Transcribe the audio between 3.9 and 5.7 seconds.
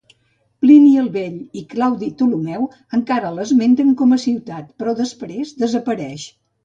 com a ciutat però després